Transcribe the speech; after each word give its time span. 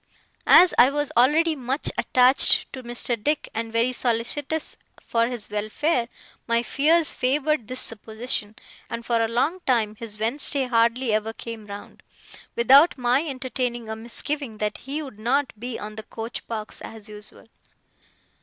As 0.47 0.73
I 0.79 0.89
was 0.89 1.11
already 1.15 1.55
much 1.55 1.91
attached 1.95 2.73
to 2.73 2.81
Mr. 2.81 3.23
Dick, 3.23 3.49
and 3.53 3.71
very 3.71 3.91
solicitous 3.93 4.75
for 4.99 5.27
his 5.27 5.51
welfare, 5.51 6.07
my 6.47 6.63
fears 6.63 7.13
favoured 7.13 7.67
this 7.67 7.81
supposition; 7.81 8.55
and 8.89 9.05
for 9.05 9.21
a 9.23 9.27
long 9.27 9.59
time 9.67 9.95
his 9.97 10.17
Wednesday 10.19 10.65
hardly 10.65 11.13
ever 11.13 11.33
came 11.33 11.67
round, 11.67 12.01
without 12.55 12.97
my 12.97 13.23
entertaining 13.23 13.89
a 13.91 13.95
misgiving 13.95 14.57
that 14.57 14.79
he 14.79 15.03
would 15.03 15.19
not 15.19 15.53
be 15.59 15.77
on 15.77 15.93
the 15.93 16.01
coach 16.09 16.47
box 16.47 16.81
as 16.81 17.07
usual. 17.07 17.45